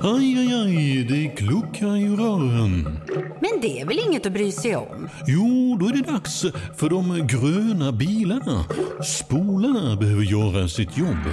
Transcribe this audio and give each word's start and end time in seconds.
Aj, 0.00 0.38
aj, 0.38 0.52
aj, 0.54 1.04
det 1.04 1.28
kluckar 1.36 1.96
i 1.96 2.08
rören. 2.08 2.98
Men 3.40 3.60
det 3.60 3.80
är 3.80 3.86
väl 3.86 3.98
inget 4.08 4.26
att 4.26 4.32
bry 4.32 4.52
sig 4.52 4.76
om? 4.76 5.08
Jo, 5.26 5.76
då 5.80 5.86
är 5.86 5.92
det 5.92 6.12
dags 6.12 6.44
för 6.76 6.90
de 6.90 7.26
gröna 7.26 7.92
bilarna. 7.92 8.64
Spolarna 9.04 9.96
behöver 9.96 10.22
göra 10.22 10.68
sitt 10.68 10.98
jobb. 10.98 11.24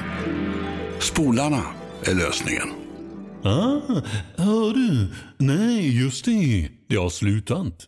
Spolarna 1.00 1.62
är 2.04 2.16
lösningen. 2.16 2.70
Ah, 3.44 4.02
hör 4.36 4.74
du? 4.74 5.08
Nej, 5.38 6.02
just 6.02 6.26
det. 6.26 6.70
Det 6.90 6.96
har 6.96 7.10
slutat. 7.10 7.86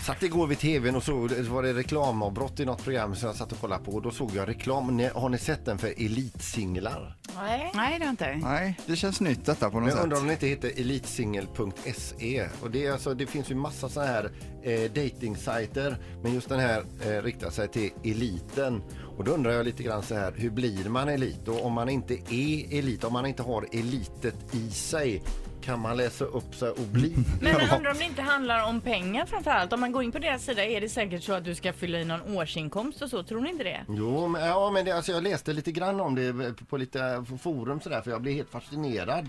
Satt 0.00 0.22
igår 0.22 0.46
vid 0.46 0.58
tvn 0.58 0.96
och 0.96 1.02
så 1.02 1.26
det 1.26 1.42
var 1.42 1.62
det 1.62 1.72
reklamavbrott 1.72 2.60
i 2.60 2.64
något 2.64 2.84
program 2.84 3.14
som 3.14 3.26
jag 3.26 3.36
satt 3.36 3.52
och 3.52 3.60
kollade 3.60 3.84
på 3.84 3.92
och 3.92 4.02
då 4.02 4.10
såg 4.10 4.30
jag 4.34 4.48
reklam. 4.48 5.02
Har 5.14 5.28
ni 5.28 5.38
sett 5.38 5.64
den 5.64 5.78
för 5.78 5.88
elitsinglar? 5.88 7.16
Nej. 7.36 7.70
Nej, 7.74 7.98
det 7.98 8.04
har 8.04 8.10
inte. 8.10 8.34
Nej, 8.42 8.78
det 8.86 8.96
känns 8.96 9.20
nytt 9.20 9.44
detta 9.46 9.70
på 9.70 9.80
något 9.80 9.88
Jag 9.90 10.02
undrar 10.02 10.16
sätt. 10.16 10.22
om 10.22 10.26
det 10.26 10.32
inte 10.32 10.46
heter 10.46 10.80
elitsingel.se. 10.80 12.48
Och 12.62 12.70
det, 12.70 12.86
är 12.86 12.92
alltså, 12.92 13.14
det 13.14 13.26
finns 13.26 13.50
ju 13.50 13.54
massa 13.54 13.88
sådana 13.88 14.10
här 14.12 14.30
eh, 14.62 14.90
datingsajter 14.92 15.96
men 16.22 16.34
just 16.34 16.48
den 16.48 16.60
här 16.60 16.84
eh, 17.06 17.22
riktar 17.22 17.50
sig 17.50 17.68
till 17.68 17.90
eliten. 18.04 18.82
Och 19.18 19.24
då 19.24 19.32
undrar 19.32 19.52
jag 19.52 19.64
lite 19.64 19.82
grann 19.82 20.02
så 20.02 20.14
här, 20.14 20.32
hur 20.36 20.50
blir 20.50 20.88
man 20.88 21.08
elit? 21.08 21.48
Och 21.48 21.64
om 21.66 21.72
man 21.72 21.88
inte 21.88 22.14
är 22.14 22.78
elit, 22.78 23.04
om 23.04 23.12
man 23.12 23.26
inte 23.26 23.42
har 23.42 23.66
elitet 23.72 24.54
i 24.54 24.70
sig, 24.70 25.22
kan 25.64 25.80
man 25.80 25.96
läsa 25.96 26.24
upp 26.24 26.54
sig 26.54 26.68
och 26.70 26.86
bli? 26.92 27.14
Men 27.40 27.52
jag 27.52 27.76
undrar 27.76 27.90
om 27.90 27.98
det 27.98 28.04
inte 28.04 28.22
handlar 28.22 28.68
om 28.68 28.80
pengar 28.80 29.26
framförallt. 29.26 29.72
Om 29.72 29.80
man 29.80 29.92
går 29.92 30.02
in 30.02 30.12
på 30.12 30.18
deras 30.18 30.44
sida 30.44 30.64
är 30.64 30.80
det 30.80 30.88
säkert 30.88 31.22
så 31.22 31.32
att 31.32 31.44
du 31.44 31.54
ska 31.54 31.72
fylla 31.72 31.98
i 32.00 32.04
någon 32.04 32.36
årsinkomst 32.36 33.02
och 33.02 33.10
så. 33.10 33.22
Tror 33.22 33.40
ni 33.40 33.50
inte 33.50 33.64
det? 33.64 33.80
Jo, 33.88 34.28
men, 34.28 34.46
ja, 34.46 34.70
men 34.70 34.84
det, 34.84 34.92
alltså, 34.92 35.12
jag 35.12 35.22
läste 35.22 35.52
lite 35.52 35.72
grann 35.72 36.00
om 36.00 36.14
det 36.14 36.54
på 36.68 36.76
lite 36.76 37.24
forum 37.42 37.80
sådär 37.80 38.00
för 38.00 38.10
jag 38.10 38.22
blev 38.22 38.34
helt 38.34 38.50
fascinerad 38.50 39.28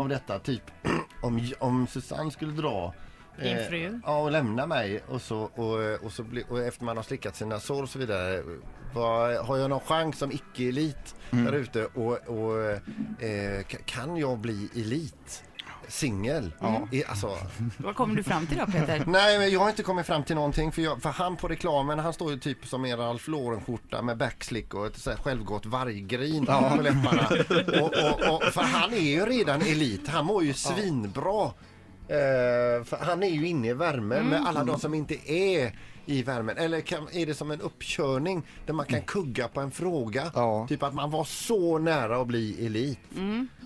av 0.00 0.08
detta. 0.08 0.38
Typ 0.38 0.62
om, 1.22 1.52
om 1.58 1.86
Susanne 1.86 2.30
skulle 2.30 2.52
dra 2.52 2.94
Din 3.42 3.64
fru? 3.68 4.00
Ja, 4.04 4.18
och 4.22 4.30
lämna 4.30 4.66
mig 4.66 5.02
och, 5.08 5.22
så, 5.22 5.38
och, 5.38 6.04
och, 6.04 6.12
så 6.12 6.22
bli, 6.22 6.44
och 6.48 6.60
efter 6.62 6.84
man 6.84 6.96
har 6.96 7.04
slickat 7.04 7.36
sina 7.36 7.60
sår 7.60 7.82
och 7.82 7.88
så 7.88 7.98
vidare. 7.98 8.42
Vad, 8.94 9.36
har 9.36 9.56
jag 9.56 9.70
någon 9.70 9.80
chans 9.80 10.18
som 10.18 10.32
icke-elit 10.32 11.14
där 11.30 11.52
ute 11.52 11.84
och, 11.84 12.12
och 12.12 12.60
eh, 12.70 12.78
ka- 13.62 13.82
kan 13.84 14.16
jag 14.16 14.38
bli 14.38 14.68
elit? 14.74 15.42
Singel? 15.88 16.52
I- 16.92 17.04
Alltså, 17.04 17.36
Vad 17.78 17.96
kommer 17.96 18.16
du 18.16 18.22
fram 18.22 18.46
till 18.46 18.58
då 18.58 18.66
Peter? 18.66 19.04
Nej, 19.06 19.38
men 19.38 19.50
jag 19.50 19.60
har 19.60 19.68
inte 19.70 19.82
kommit 19.82 20.06
fram 20.06 20.24
till 20.24 20.36
någonting 20.36 20.72
för, 20.72 20.82
jag, 20.82 21.02
för 21.02 21.08
han 21.10 21.36
på 21.36 21.48
reklamen 21.48 21.98
han 21.98 22.12
står 22.12 22.32
ju 22.32 22.38
typ 22.38 22.66
som 22.66 22.84
en 22.84 22.96
Ralph 22.98 23.30
Lauren-skörta 23.30 24.02
med 24.02 24.16
backslick 24.16 24.74
och 24.74 24.86
ett 24.86 24.96
så 24.96 25.10
här 25.10 25.16
självgott 25.16 25.66
varggrin 25.66 26.46
på 26.46 26.78
läpparna. 26.82 27.28
Och, 27.82 27.92
och, 27.92 28.34
och, 28.36 28.42
för 28.42 28.62
han 28.62 28.92
är 28.92 28.98
ju 29.00 29.26
redan 29.26 29.60
elit, 29.62 30.08
han 30.08 30.24
mår 30.26 30.44
ju 30.44 30.52
svinbra. 30.52 31.44
Eh, 32.08 32.84
för 32.84 33.04
han 33.04 33.22
är 33.22 33.28
ju 33.30 33.46
inne 33.48 33.68
i 33.68 33.72
värmen 33.72 34.26
med 34.26 34.46
alla 34.46 34.64
de 34.64 34.80
som 34.80 34.94
inte 34.94 35.32
är 35.32 35.78
i 36.06 36.22
värmen. 36.22 36.56
Eller 36.58 36.80
kan, 36.80 37.08
är 37.12 37.26
det 37.26 37.34
som 37.34 37.50
en 37.50 37.60
uppkörning 37.60 38.42
där 38.66 38.72
man 38.72 38.86
kan 38.86 39.02
kugga 39.02 39.48
på 39.48 39.60
en 39.60 39.70
fråga? 39.70 40.30
Ja. 40.34 40.66
Typ 40.68 40.82
att 40.82 40.94
man 40.94 41.10
var 41.10 41.24
så 41.24 41.78
nära 41.78 42.20
att 42.20 42.26
bli 42.26 42.66
elit. 42.66 42.98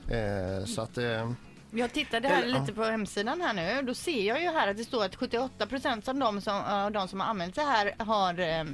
Eh, 0.09 0.65
så 0.67 0.83
att... 0.83 0.99
Eh, 0.99 1.31
Jag 1.73 1.93
tittade 1.93 2.29
här 2.29 2.47
lite 2.47 2.73
på 2.73 2.85
hemsidan 2.85 3.41
här 3.41 3.55
nu. 3.55 3.83
Då 3.87 3.95
ser 3.95 4.23
jag 4.29 4.43
ju 4.43 4.49
här 4.49 4.69
att 4.69 4.77
det 4.77 4.85
står 4.85 5.05
att 5.05 5.17
78 5.17 5.67
procent 5.67 6.09
av 6.09 6.15
de 6.15 6.41
som, 6.41 6.57
av 6.57 6.93
de 6.93 7.09
som 7.09 7.21
har 7.21 7.27
anmält 7.27 7.55
sig 7.55 7.65
här 7.65 7.95
har 7.99 8.39
eh, 8.39 8.65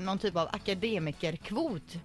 någon 0.00 0.18
typ 0.18 0.36
av 0.36 0.48
akademikerkvot. 0.52 1.96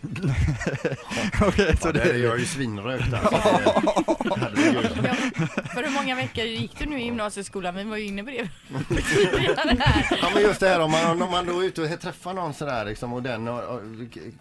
Okej, 1.40 1.76
så 1.76 1.88
ja, 1.88 1.92
där 1.92 2.04
det 2.04 2.10
är 2.10 2.18
jag 2.18 2.38
ju 2.38 2.46
svinrökt 2.46 3.14
alltså. 3.14 3.36
Herregud. 4.36 4.90
Ja, 5.04 5.14
för 5.64 5.82
hur 5.82 5.90
många 5.90 6.16
veckor 6.16 6.44
gick 6.44 6.78
du 6.78 6.86
nu 6.86 7.00
i 7.00 7.04
gymnasieskolan? 7.04 7.74
Vi 7.74 7.84
var 7.84 7.96
ju 7.96 8.06
inne 8.06 8.24
på 8.24 8.30
det 8.30 9.02
tidigare 9.02 9.76
här. 9.78 10.18
Ja 10.22 10.30
men 10.34 10.42
just 10.42 10.60
det 10.60 10.68
här 10.68 10.80
om 10.80 10.90
man, 10.90 11.22
om 11.22 11.30
man 11.30 11.46
då 11.46 11.60
är 11.60 11.64
ute 11.64 11.82
och 11.82 12.00
träffar 12.00 12.34
någon 12.34 12.54
sådär 12.54 12.84
liksom 12.84 13.12
och 13.12 13.22
den 13.22 13.48
och, 13.48 13.62
och, 13.62 13.80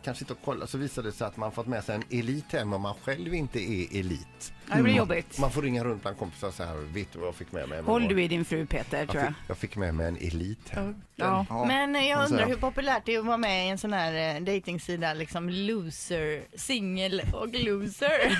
kanske 0.04 0.24
inte 0.24 0.36
kollar 0.46 0.66
så 0.66 0.78
visar 0.78 1.04
det 1.04 1.12
sig 1.12 1.28
att 1.28 1.38
man 1.38 1.52
fått 1.52 1.68
med 1.68 1.84
sig 1.84 1.96
en 1.96 2.20
elit 2.20 2.52
hem 2.52 2.74
och 2.74 2.82
man 2.82 2.96
själv 3.04 3.34
inte 3.34 3.60
är 3.60 4.00
elit. 4.00 4.54
Ja, 4.70 4.76
det 4.76 4.84
blir 4.84 4.94
jobbigt. 4.94 5.40
Man 5.40 5.52
får 5.52 5.62
ringa 5.62 5.84
runt 5.84 6.02
bland 6.02 6.18
kompisar 6.18 6.48
och 6.48 6.54
säga 6.54 6.74
vet 6.76 7.14
du 7.14 7.20
vad 7.20 7.28
jag 7.28 7.36
fick 7.36 7.52
med 7.52 7.70
mig? 7.70 7.82
Håll 7.82 8.08
du 8.08 8.24
i 8.24 8.28
din 8.28 8.46
fru 8.46 8.66
Peter 8.66 9.00
jag 9.00 9.10
tror 9.10 9.24
jag. 9.24 9.34
fick, 9.34 9.38
jag 9.48 9.58
fick 9.58 9.76
med 9.76 9.96
mig 9.96 10.08
en 10.08 10.18
elit 10.18 10.70
hem. 10.70 10.96
Ja. 11.16 11.46
Ja, 11.50 11.66
Men 11.66 12.08
jag 12.08 12.26
undrar 12.26 12.46
hur 12.48 12.56
populärt 12.56 13.06
det 13.06 13.16
är 13.16 13.20
att 13.20 13.26
vara 13.26 13.38
med 13.38 13.66
i 13.66 13.70
en 13.70 13.78
sån 13.78 13.94
här 13.94 14.36
eh, 14.36 14.42
dejtingsida, 14.42 15.14
liksom 15.14 15.50
loser, 15.50 16.44
singel 16.56 17.22
och 17.34 17.48
loser. 17.54 18.38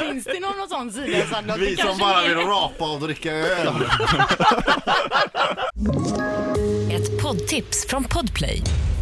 Finns 0.00 0.24
det 0.24 0.40
någon 0.40 0.68
sån 0.68 0.92
sida 0.92 1.26
Sandra? 1.26 1.56
Vi 1.56 1.76
som 1.76 1.98
bara 1.98 2.22
vill 2.22 2.36
rapa 2.36 2.92
och 2.92 3.00
dricka 3.00 3.32
öl. 3.32 3.68
Ett 6.90 7.22
poddtips 7.22 7.86
från 7.88 8.04
Podplay. 8.04 8.62